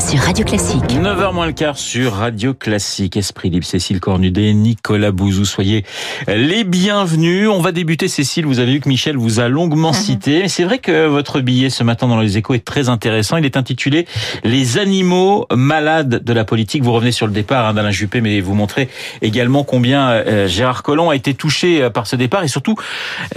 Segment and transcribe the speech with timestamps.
[0.00, 0.82] sur Radio Classique.
[0.90, 3.16] 9h moins le quart sur Radio Classique.
[3.16, 5.84] Esprit libre, Cécile Cornudet, Nicolas Bouzou, soyez
[6.28, 7.48] les bienvenus.
[7.48, 8.46] On va débuter, Cécile.
[8.46, 10.48] Vous avez vu que Michel vous a longuement cité.
[10.48, 13.36] C'est vrai que votre billet ce matin dans les échos est très intéressant.
[13.38, 14.06] Il est intitulé
[14.44, 16.82] Les animaux malades de la politique.
[16.82, 18.88] Vous revenez sur le départ hein, d'Alain Juppé, mais vous montrez
[19.22, 22.74] également combien euh, Gérard Collomb a été touché euh, par ce départ et surtout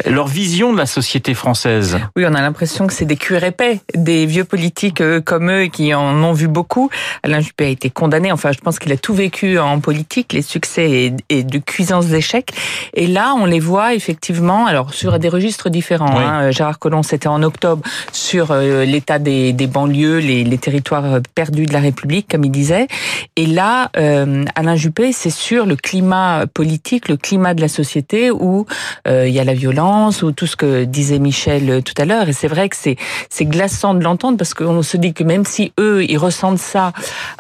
[0.06, 2.00] euh, leur vision de la société française.
[2.18, 5.94] Oui, on a l'impression que c'est des cuirs épais, des vieux politiques comme eux qui
[5.94, 6.90] en ont vu beaucoup.
[7.24, 8.32] Alain Juppé a été condamné.
[8.32, 12.08] Enfin, je pense qu'il a tout vécu en politique, les succès et, et de cuisance
[12.08, 12.52] d'échecs.
[12.94, 16.18] Et là, on les voit effectivement, alors sur des registres différents.
[16.18, 16.24] Oui.
[16.24, 16.52] Hein.
[16.52, 21.66] Gérard Collomb, c'était en octobre sur euh, l'état des, des, banlieues, les, les, territoires perdus
[21.66, 22.88] de la République, comme il disait.
[23.36, 28.32] Et là, euh, Alain Juppé, c'est sur le climat politique, le climat de la société
[28.32, 28.66] où
[29.08, 32.30] euh, il y a la violence, ou tout ce que disait Michel tout à l'heure.
[32.30, 35.74] Et c'est vrai que c'est glaçant de l'entendre parce qu'on se dit que même si
[35.80, 36.94] eux, ils ressentent ça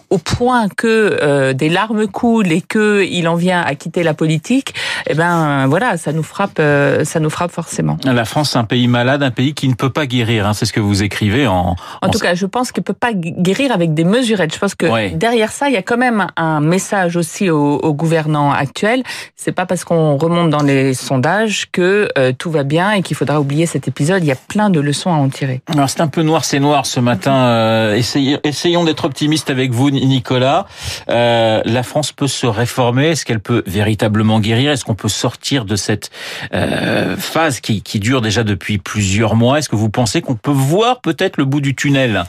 [0.10, 4.14] au point que euh, des larmes coulent et que il en vient à quitter la
[4.14, 4.74] politique,
[5.08, 7.98] eh ben voilà, ça nous frappe, euh, ça nous frappe forcément.
[8.04, 10.48] La France, c'est un pays malade, un pays qui ne peut pas guérir.
[10.48, 11.60] Hein, c'est ce que vous écrivez en.
[11.60, 14.54] En, en tout cas, je pense qu'il peut pas guérir avec des mesurettes.
[14.54, 15.12] Je pense que ouais.
[15.12, 19.04] derrière ça, il y a quand même un message aussi aux, aux gouvernants actuels.
[19.36, 23.16] C'est pas parce qu'on remonte dans les sondages que euh, tout va bien et qu'il
[23.16, 24.24] faudra oublier cet épisode.
[24.24, 25.62] Il y a plein de leçons à en tirer.
[25.72, 27.94] Alors c'est un peu noir, c'est noir ce matin.
[27.94, 30.66] Essayons, essayons d'être optimiste avec vous, Nicolas.
[31.10, 33.10] Euh, la France peut se réformer.
[33.10, 34.72] Est-ce qu'elle peut véritablement guérir?
[34.72, 36.10] Est-ce qu'on peut sortir de cette
[36.54, 39.60] euh, phase qui, qui, dure déjà depuis plusieurs mois?
[39.60, 42.24] Est-ce que vous pensez qu'on peut voir peut-être le bout du tunnel?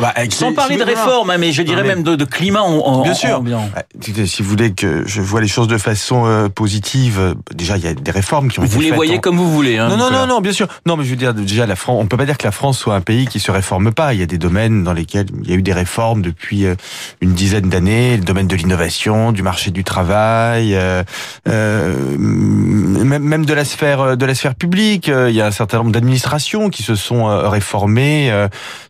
[0.00, 1.88] Bah, Sans parler de réforme, hein, mais je dirais mais...
[1.88, 3.38] même de, de, climat en, en Bien sûr.
[3.38, 3.68] Ambiant.
[4.00, 7.88] Si vous voulez que je vois les choses de façon euh, positive, déjà il y
[7.88, 8.84] a des réformes qui ont vous été faites.
[8.84, 9.20] Vous les voyez en...
[9.20, 9.76] comme vous voulez.
[9.76, 10.66] Hein, non, non, non, non, bien sûr.
[10.86, 11.98] Non, mais je veux dire déjà la France.
[12.00, 14.14] On peut pas dire que la France soit un pays qui se réforme pas.
[14.14, 16.74] Il y a des domaines dans lesquels il y a eu des réformes depuis euh,
[17.20, 18.16] une dizaine d'années.
[18.16, 21.02] Le domaine de l'innovation, du marché du travail, euh,
[21.48, 25.08] euh, même de la sphère publique.
[25.08, 28.30] Il y a un certain nombre d'administrations qui se sont réformées.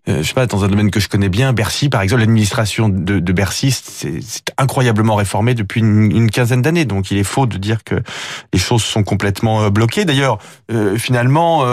[0.07, 3.33] je sais pas dans un domaine que je connais bien, Bercy par exemple, l'administration de,
[3.33, 4.21] Bercy, c'est
[4.59, 6.85] incroyablement réformé depuis une, quinzaine d'années.
[6.85, 7.97] Donc il est faux de dire que
[8.53, 10.05] les choses sont complètement bloquées.
[10.05, 10.39] D'ailleurs,
[10.97, 11.65] finalement,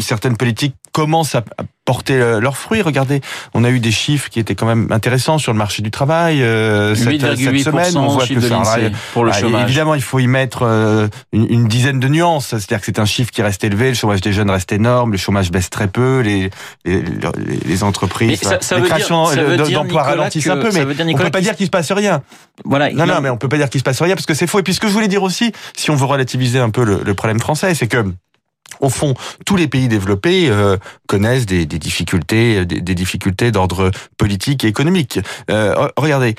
[0.00, 1.44] certaines politiques commencent à
[1.84, 2.80] porter leurs fruits.
[2.80, 3.20] Regardez,
[3.52, 6.42] on a eu des chiffres qui étaient quand même intéressants sur le marché du travail
[6.42, 7.98] euh, cette, cette, semaine.
[7.98, 8.64] On voit que ça,
[9.12, 9.64] pour le chômage.
[9.64, 12.46] Évidemment, il faut y mettre euh, une, une, dizaine de nuances.
[12.46, 15.18] C'est-à-dire que c'est un chiffre qui reste élevé, le chômage des jeunes reste énorme, le
[15.18, 16.50] chômage baisse très peu, les
[16.86, 17.02] les,
[17.66, 19.26] les entreprises, ça, ça les créations
[19.70, 22.22] d'emplois ralentissent un peu, mais on peut pas dire qu'il se passe rien.
[22.64, 22.90] Voilà.
[22.90, 24.58] Non, non, mais on peut pas dire qu'il se passe rien parce que c'est faux.
[24.58, 27.02] Et puis ce que je voulais dire aussi, si on veut relativiser un peu le,
[27.04, 28.04] le problème français, c'est que
[28.80, 29.14] au fond,
[29.44, 30.76] tous les pays développés euh,
[31.06, 35.20] connaissent des, des difficultés, des, des difficultés d'ordre politique et économique.
[35.50, 36.34] Euh, regardez,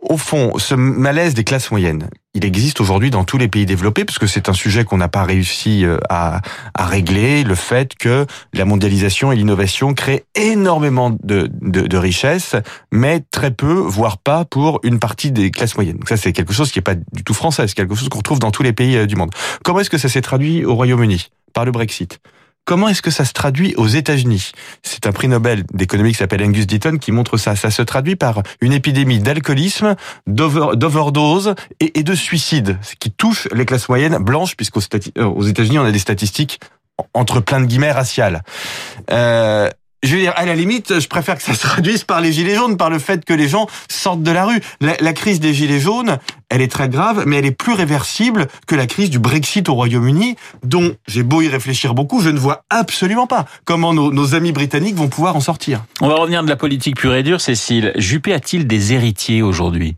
[0.00, 4.06] au fond, ce malaise des classes moyennes, il existe aujourd'hui dans tous les pays développés,
[4.06, 6.40] parce que c'est un sujet qu'on n'a pas réussi à,
[6.74, 8.24] à, régler, le fait que
[8.54, 12.56] la mondialisation et l'innovation créent énormément de, de, de, richesses,
[12.90, 16.00] mais très peu, voire pas, pour une partie des classes moyennes.
[16.08, 18.38] Ça, c'est quelque chose qui n'est pas du tout français, c'est quelque chose qu'on retrouve
[18.38, 19.30] dans tous les pays du monde.
[19.64, 21.30] Comment est-ce que ça s'est traduit au Royaume-Uni?
[21.52, 22.20] Par le Brexit
[22.64, 24.52] Comment est-ce que ça se traduit aux États-Unis?
[24.82, 27.56] C'est un prix Nobel d'économie qui s'appelle Angus Deaton qui montre ça.
[27.56, 29.96] Ça se traduit par une épidémie d'alcoolisme,
[30.28, 35.98] d'overdose et, de suicide, qui touche les classes moyennes blanches, puisqu'aux États-Unis on a des
[35.98, 36.60] statistiques
[37.12, 38.42] entre plein de guillemets raciales.
[39.10, 39.68] Euh,
[40.02, 42.54] je veux dire, à la limite, je préfère que ça se traduise par les gilets
[42.54, 44.60] jaunes, par le fait que les gens sortent de la rue.
[44.80, 46.18] La, crise des gilets jaunes,
[46.48, 49.74] elle est très grave, mais elle est plus réversible que la crise du Brexit au
[49.74, 54.34] Royaume-Uni, dont j'ai beau y réfléchir beaucoup, je ne vois absolument pas comment nos, nos,
[54.34, 55.84] amis britanniques vont pouvoir en sortir.
[56.00, 57.92] On va revenir de la politique pure et dure, Cécile.
[57.96, 59.96] Juppé a-t-il des héritiers aujourd'hui?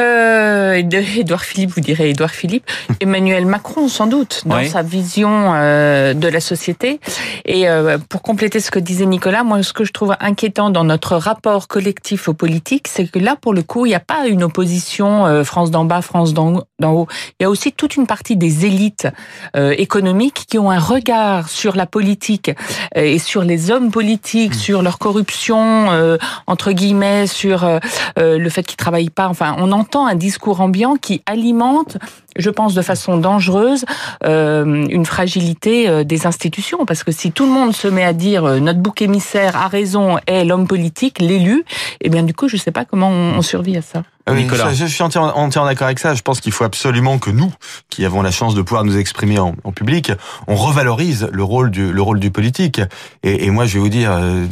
[0.00, 2.64] Euh, Édouard Philippe, vous direz Édouard Philippe,
[3.00, 4.68] Emmanuel Macron sans doute dans oui.
[4.68, 7.00] sa vision euh, de la société.
[7.44, 10.84] Et euh, pour compléter ce que disait Nicolas, moi ce que je trouve inquiétant dans
[10.84, 14.26] notre rapport collectif aux politiques, c'est que là pour le coup il n'y a pas
[14.26, 17.08] une opposition euh, France d'en bas, France d'en haut.
[17.40, 19.08] Il y a aussi toute une partie des élites
[19.56, 22.50] euh, économiques qui ont un regard sur la politique
[22.96, 24.58] euh, et sur les hommes politiques, mmh.
[24.58, 25.48] sur leur corruption
[26.46, 27.80] entre guillemets, sur
[28.16, 29.28] le fait qu'ils travaillent pas.
[29.28, 31.98] Enfin, on entend un discours ambiant qui alimente
[32.38, 33.84] je pense, de façon dangereuse
[34.24, 36.86] euh, une fragilité euh, des institutions.
[36.86, 39.68] Parce que si tout le monde se met à dire euh, notre bouc émissaire a
[39.68, 41.64] raison, est l'homme politique, l'élu,
[42.00, 44.02] eh bien du coup, je ne sais pas comment on, on survit à ça.
[44.28, 44.74] Ah oui, Nicolas.
[44.74, 46.14] je suis entièrement, entièrement d'accord avec ça.
[46.14, 47.50] Je pense qu'il faut absolument que nous,
[47.88, 50.12] qui avons la chance de pouvoir nous exprimer en, en public,
[50.46, 52.80] on revalorise le rôle du, le rôle du politique.
[53.22, 54.44] Et, et moi, je vais vous dire, euh,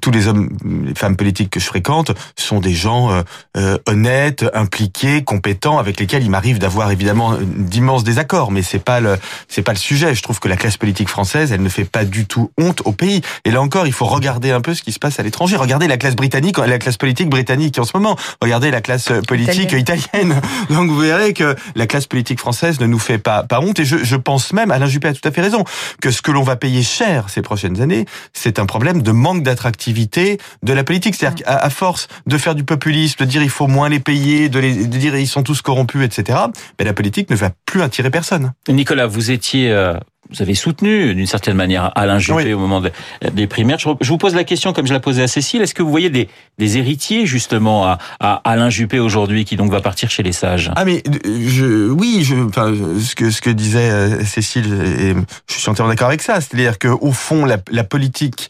[0.00, 0.50] tous les hommes,
[0.84, 3.22] les femmes politiques que je fréquente sont des gens euh,
[3.56, 8.50] euh, honnêtes, impliqués, compétents, avec lesquels il m'arrive d'avoir évidemment d'immenses désaccords.
[8.50, 9.18] Mais c'est pas le,
[9.48, 10.14] c'est pas le sujet.
[10.14, 12.92] Je trouve que la classe politique française, elle ne fait pas du tout honte au
[12.92, 13.22] pays.
[13.44, 15.56] Et là encore, il faut regarder un peu ce qui se passe à l'étranger.
[15.56, 18.16] Regardez la classe britannique, la classe politique britannique en ce moment.
[18.40, 20.40] Regardez la classe politique italienne.
[20.70, 23.78] Donc vous verrez que la classe politique française ne nous fait pas, pas honte.
[23.80, 25.64] Et je, je pense même, Alain Juppé a tout à fait raison,
[26.00, 29.42] que ce que l'on va payer cher ces prochaines années, c'est un problème de manque
[29.42, 31.14] d'attractivité de la politique.
[31.14, 34.58] C'est-à-dire qu'à force de faire du populisme, de dire il faut moins les payer, de,
[34.58, 36.38] les, de dire ils sont tous corrompus, etc.,
[36.78, 38.52] ben la politique ne va plus attirer personne.
[38.68, 39.94] Nicolas, vous étiez, euh,
[40.30, 42.52] vous avez soutenu d'une certaine manière Alain Juppé Oui.
[42.54, 42.90] au moment de-
[43.32, 43.78] des primaires.
[43.78, 45.62] Je, vous pose la question comme je la posais à Cécile.
[45.62, 46.28] Est-ce que vous voyez des,
[46.58, 50.70] des héritiers justement à, à Alain Juppé aujourd'hui qui donc va partir chez les sages?
[50.74, 54.66] Ah mais euh, je, oui, je, enfin, ce que ce que disait euh, Cécile,
[54.98, 55.14] et
[55.48, 56.40] je suis entièrement d'accord avec ça.
[56.40, 58.48] C'est-à-dire que au fond, la, la politique.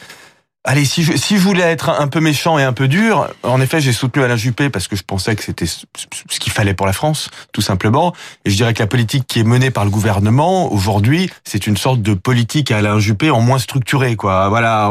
[0.68, 3.60] Allez, si je, si je voulais être un peu méchant et un peu dur, en
[3.60, 5.84] effet, j'ai soutenu Alain Juppé parce que je pensais que c'était ce
[6.40, 8.12] qu'il fallait pour la France, tout simplement.
[8.44, 11.76] Et je dirais que la politique qui est menée par le gouvernement aujourd'hui, c'est une
[11.76, 14.48] sorte de politique à Alain Juppé en moins structurée, quoi.
[14.48, 14.86] Voilà,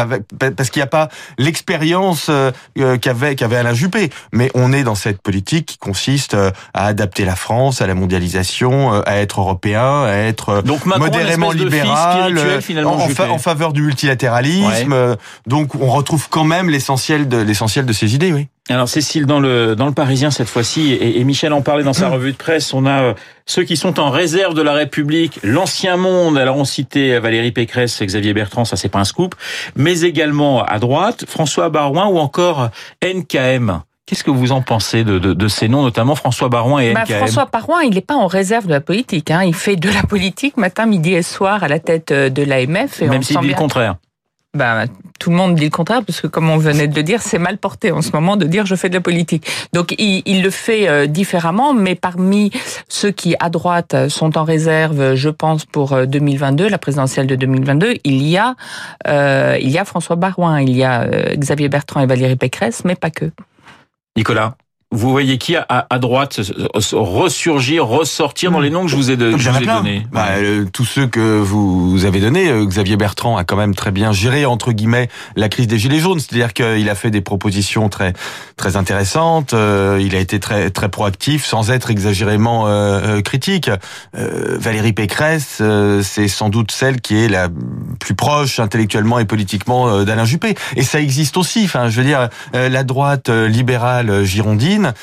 [0.00, 0.24] avec-
[0.56, 1.08] parce qu'il n'y a pas
[1.38, 4.10] l'expérience euh, euh, qu'avait qu'avait Alain Juppé.
[4.32, 7.94] Mais on est dans cette politique qui consiste euh, à adapter la France à la
[7.94, 13.00] mondialisation, euh, à être européen, à être euh, Donc Macron, modérément libéral, euh, en, en
[13.08, 13.14] Juppé.
[13.14, 14.64] fa- en faveur du multilatéralisme.
[14.66, 14.71] Ouais.
[14.92, 15.16] Euh,
[15.46, 18.48] Donc on retrouve quand même l'essentiel de l'essentiel de ces idées, oui.
[18.68, 21.92] Alors Cécile, dans le dans le Parisien cette fois-ci, et, et Michel en parlait dans
[21.92, 22.12] sa Hum.
[22.14, 23.14] revue de presse, on a euh,
[23.46, 26.38] ceux qui sont en réserve de la République, l'ancien monde.
[26.38, 29.34] Alors on citait Valérie Pécresse, Xavier Bertrand, ça c'est pas un scoop,
[29.76, 32.70] mais également à droite François Barouin ou encore
[33.04, 33.82] NKM.
[34.06, 37.02] Qu'est-ce que vous en pensez de, de, de ces noms, notamment François Barouin et Bah,
[37.04, 39.30] NKM François Parouin, il n'est pas en réserve de la politique.
[39.30, 39.42] Hein.
[39.44, 43.00] Il fait de la politique matin, midi et soir à la tête euh, de l'AMF.
[43.00, 43.94] Et on Même s'il dit le bien- contraire.
[44.54, 44.84] Bah,
[45.18, 47.38] tout le monde dit le contraire, parce que comme on venait de le dire, c'est
[47.38, 49.46] mal porté en ce moment de dire je fais de la politique.
[49.72, 52.50] Donc il, il le fait euh, différemment, mais parmi
[52.88, 57.36] ceux qui à droite sont en réserve, je pense pour euh, 2022, la présidentielle de
[57.36, 58.54] 2022, il y a
[59.06, 62.84] euh, il y a François Barouin, il y a euh, Xavier Bertrand et Valérie Pécresse,
[62.84, 63.30] mais pas que.
[64.16, 64.56] Nicolas,
[64.92, 66.40] vous voyez qui à, à droite
[66.92, 70.06] ressurgir, ressortir dans les noms que je vous ai, de, je vous ai donnés.
[70.12, 73.90] Bah, euh, tous ceux que vous avez donnés, euh, Xavier Bertrand a quand même très
[73.90, 77.88] bien géré entre guillemets la crise des gilets jaunes, c'est-à-dire qu'il a fait des propositions
[77.88, 78.12] très
[78.56, 82.66] très intéressantes, euh, il a été très très proactif sans être exagérément
[83.24, 83.70] critique.
[84.12, 85.62] Valérie Pécresse,
[86.02, 87.48] c'est sans doute celle qui est la
[87.98, 91.62] plus proche intellectuellement et politiquement d'Alain Juppé, et ça existe aussi.
[91.64, 94.24] Enfin, je veux dire, la droite libérale euh,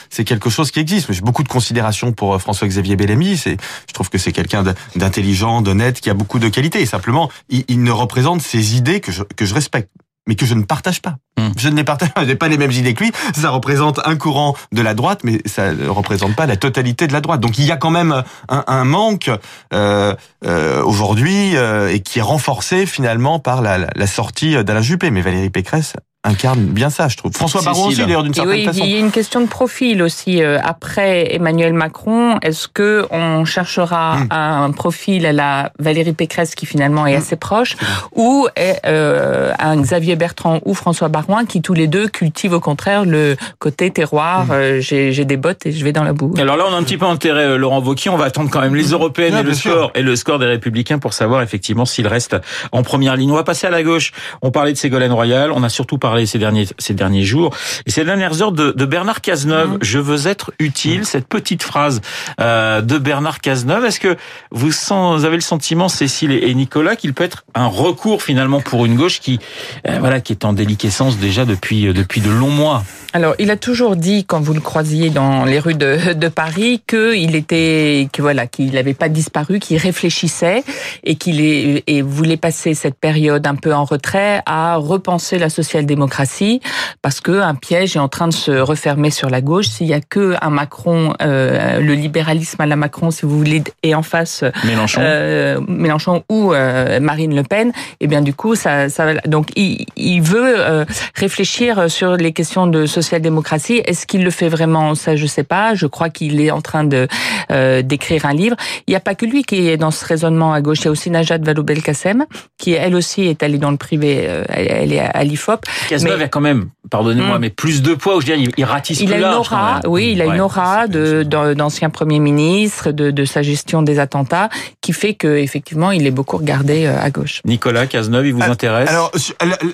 [0.09, 1.09] c'est quelque chose qui existe.
[1.09, 3.37] Mais J'ai beaucoup de considération pour euh, François-Xavier Bellamy.
[3.37, 4.63] C'est, je trouve que c'est quelqu'un
[4.95, 6.81] d'intelligent, d'honnête, qui a beaucoup de qualités.
[6.81, 9.89] Et simplement, il, il ne représente ces idées que je, que je respecte
[10.29, 11.15] mais que je ne partage pas.
[11.39, 11.49] Hmm.
[11.57, 13.11] Je ne les partage pas, je n'ai pas les mêmes idées que lui.
[13.33, 17.13] Ça représente un courant de la droite, mais ça ne représente pas la totalité de
[17.13, 17.41] la droite.
[17.41, 19.31] Donc il y a quand même un, un manque
[19.73, 20.15] euh,
[20.45, 25.09] euh, aujourd'hui euh, et qui est renforcé finalement par la, la, la sortie d'Alain Juppé.
[25.09, 25.93] Mais Valérie Pécresse
[26.29, 27.33] incarne bien ça, je trouve.
[27.33, 28.81] François Baron aussi, d'ailleurs, d'une certaine oui, façon.
[28.83, 30.41] il y a une question de profil aussi.
[30.43, 34.27] Euh, Après Emmanuel Macron, est-ce que on cherchera Hmm.
[34.31, 37.19] un profil à la Valérie Pécresse qui finalement est Hmm.
[37.19, 37.75] assez proche,
[38.15, 42.59] ou est, euh, un Xavier Bertrand ou François Barouin qui tous les deux cultivent au
[42.59, 44.45] contraire le côté terroir.
[44.45, 44.51] Hmm.
[44.51, 46.33] euh, J'ai j'ai des bottes et je vais dans la boue.
[46.37, 48.09] Alors là, on a un petit peu enterré euh, Laurent Wauquiez.
[48.11, 49.71] On va attendre quand même les européennes Ouais, et le sûr.
[49.71, 52.35] score et le score des Républicains pour savoir effectivement s'il reste
[52.71, 53.31] en première ligne.
[53.31, 54.11] On va passer à la gauche.
[54.41, 55.51] On parlait de Ségolène Royal.
[55.51, 58.85] On a surtout parlé ces derniers ces derniers jours et ces dernières heures de, de
[58.85, 59.73] Bernard Cazeneuve.
[59.73, 59.77] Mhm.
[59.81, 61.05] Je veux être utile.
[61.05, 62.01] Cette petite phrase
[62.39, 63.85] euh, de Bernard Cazeneuve.
[63.85, 64.17] Est-ce que
[64.51, 68.85] vous, avez le sentiment, Cécile et et Nicolas, qu'il peut être un recours finalement pour
[68.85, 69.39] une gauche qui
[69.87, 72.83] euh, voilà qui est en déliquescence déjà depuis euh, depuis de longs mois?
[73.11, 76.79] Alors, il a toujours dit, quand vous le croisiez dans les rues de, de Paris,
[76.87, 80.63] qu'il était, que voilà, qu'il n'avait pas disparu, qu'il réfléchissait
[81.03, 85.49] et qu'il est- et voulait passer cette période un peu en retrait à repenser la
[85.49, 86.61] social-démocratie
[87.01, 89.69] parce que un piège est en train de se refermer sur la gauche.
[89.69, 93.63] S'il y a que un Macron, euh, le libéralisme à la Macron, si vous voulez,
[93.81, 95.01] et en face Mélenchon.
[95.03, 99.87] euh, Mélenchon ou euh, Marine Le Pen, et bien du coup, ça, ça donc il,
[99.97, 100.85] il veut euh,
[101.15, 103.81] réfléchir sur les questions de social-démocratie.
[103.85, 104.95] Est-ce qu'il le fait vraiment?
[104.95, 105.75] Ça, je sais pas.
[105.75, 107.07] Je crois qu'il est en train de
[107.51, 108.55] euh, d'écrire un livre.
[108.87, 110.79] Il n'y a pas que lui qui est dans ce raisonnement à gauche.
[110.81, 112.25] Il y a aussi Najat Vallaud-Belkacem,
[112.57, 114.25] qui elle aussi est allée dans le privé.
[114.27, 115.65] Euh, elle, est à l'IFOP.
[115.87, 117.41] Cazeneuve a quand même, pardonnez-moi, hmm.
[117.41, 118.19] mais plus de poids.
[118.19, 121.23] Je veux dire, il, ratisse il a une aura, oui, il a une aura de
[121.23, 124.49] d'ancien premier ministre, de, de sa gestion des attentats,
[124.81, 127.41] qui fait que effectivement, il est beaucoup regardé euh, à gauche.
[127.45, 128.89] Nicolas Cazeneuve, il vous intéresse?
[128.89, 129.11] Alors,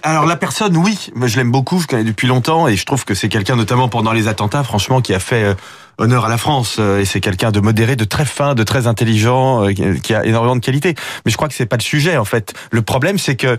[0.03, 3.14] alors la personne, oui, je l'aime beaucoup, je connais depuis longtemps, et je trouve que
[3.15, 5.55] c'est quelqu'un, notamment pendant les attentats, franchement, qui a fait
[5.97, 8.87] honneur à la France euh, et c'est quelqu'un de modéré, de très fin, de très
[8.87, 10.95] intelligent, euh, qui a énormément de qualité.
[11.25, 12.53] Mais je crois que c'est pas le sujet en fait.
[12.71, 13.57] Le problème c'est que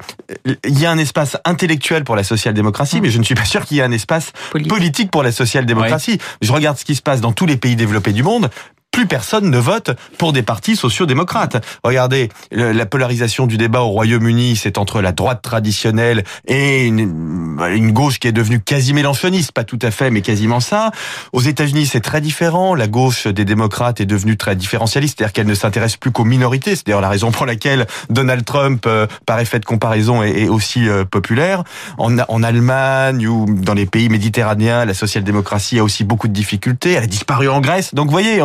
[0.48, 3.44] euh, il y a un espace intellectuel pour la social-démocratie, mais je ne suis pas
[3.44, 4.32] sûr qu'il y ait un espace
[4.68, 6.18] politique, pour la social-démocratie.
[6.42, 8.50] Je regarde ce qui se passe dans tous les pays développés du monde
[8.96, 11.62] plus personne ne vote pour des partis sociaux-démocrates.
[11.84, 18.18] Regardez, la polarisation du débat au Royaume-Uni, c'est entre la droite traditionnelle et une, gauche
[18.18, 20.92] qui est devenue quasi mélanchoniste, pas tout à fait, mais quasiment ça.
[21.34, 22.74] Aux États-Unis, c'est très différent.
[22.74, 26.74] La gauche des démocrates est devenue très différentialiste, c'est-à-dire qu'elle ne s'intéresse plus qu'aux minorités.
[26.74, 30.88] C'est d'ailleurs la raison pour laquelle Donald Trump, euh, par effet de comparaison, est, aussi
[30.88, 31.62] euh, populaire.
[31.98, 36.92] En, en Allemagne ou dans les pays méditerranéens, la social-démocratie a aussi beaucoup de difficultés.
[36.92, 37.94] Elle a disparu en Grèce.
[37.94, 38.42] Donc, vous voyez,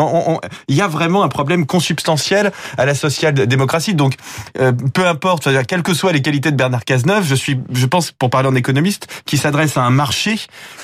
[0.67, 3.95] il y a vraiment un problème consubstantiel à la social-démocratie.
[3.95, 4.13] Donc,
[4.59, 7.85] euh, peu importe, c'est-à-dire quelles que soient les qualités de Bernard Cazeneuve, je suis, je
[7.87, 10.35] pense, pour parler en économiste, qui s'adresse à un marché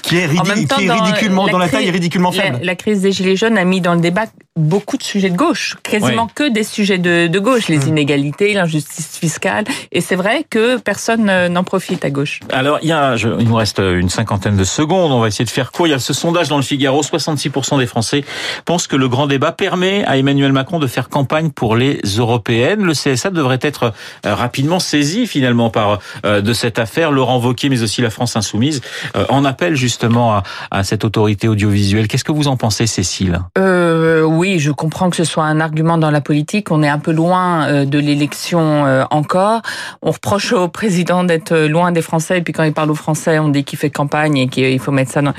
[0.01, 2.59] qui est, qui est ridiculement, dans la taille est ridiculement faible.
[2.63, 4.27] La, crise des Gilets jaunes a mis dans le débat
[4.57, 7.87] beaucoup de sujets de gauche, quasiment que des sujets de, de gauche, les mmh.
[7.89, 12.39] inégalités, l'injustice fiscale, et c'est vrai que personne euh, n'en profite à gauche.
[12.51, 15.45] Alors, il y a, je, il nous reste une cinquantaine de secondes, on va essayer
[15.45, 15.87] de faire court.
[15.87, 18.23] Il y a ce sondage dans le Figaro, 66% des Français
[18.65, 22.83] pensent que le grand débat permet à Emmanuel Macron de faire campagne pour les européennes.
[22.83, 23.93] Le CSA devrait être
[24.25, 27.11] euh, rapidement saisi finalement par euh, de cette affaire.
[27.11, 28.81] Laurent Wauquiez, mais aussi la France insoumise,
[29.15, 32.07] euh, en appelle justement à, à cette autorité audiovisuelle.
[32.07, 35.97] Qu'est-ce que vous en pensez, Cécile euh, Oui, je comprends que ce soit un argument
[35.97, 36.71] dans la politique.
[36.71, 39.61] On est un peu loin de l'élection encore.
[40.01, 43.39] On reproche au président d'être loin des Français, et puis quand il parle aux Français,
[43.39, 45.33] on dit qu'il fait campagne et qu'il faut mettre ça dans...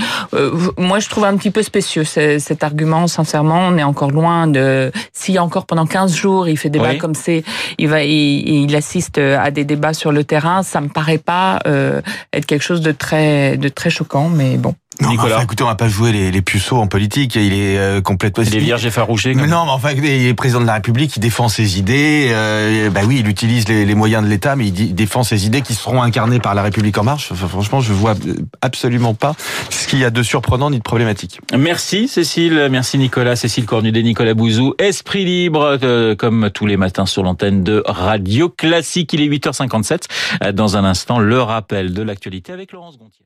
[0.77, 3.69] moi, je trouve un petit peu spécieux cet argument, sincèrement.
[3.69, 4.91] On est encore loin de.
[5.13, 7.45] Si encore pendant 15 jours, il fait débat comme c'est,
[7.79, 12.01] il va, il, assiste à des débats sur le terrain, ça me paraît pas euh,
[12.33, 14.75] être quelque chose de très, de très choquant, mais bon.
[15.01, 15.37] Non, Nicolas.
[15.37, 17.37] Enfin, écoutez, on va pas jouer les, les puceaux en politique.
[17.37, 18.43] Il est euh, complètement.
[18.43, 19.35] Il est vierge effarouché.
[19.35, 22.31] Mais non, mais enfin, il est président de la République, il défend ses idées.
[22.33, 25.63] Euh, bah oui, il utilise les, les moyens de l'État, mais il, défend ses idées
[25.63, 27.31] qui seront incarnées par la République en marche.
[27.31, 28.15] Enfin, franchement, je vois
[28.61, 29.35] absolument pas
[29.71, 31.41] ce qu'il y a de surprenant ni de problématique.
[31.57, 34.75] Merci Cécile, merci Nicolas, Cécile Cornudet, Nicolas Bouzou.
[34.79, 39.13] Esprit libre, euh, comme tous les matins sur l'antenne de Radio Classique.
[39.13, 40.53] Il est 8h57.
[40.53, 43.25] Dans un instant, le rappel de l'actualité avec Laurence Gontier.